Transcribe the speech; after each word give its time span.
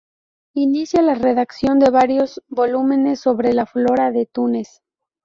Inicia 0.55 1.03
la 1.03 1.13
redacción 1.13 1.77
de 1.77 1.91
varios 1.91 2.41
volúmenes 2.47 3.19
sobre 3.19 3.53
la 3.53 3.67
flora 3.67 4.09
de 4.09 4.25
Túnez. 4.25 4.81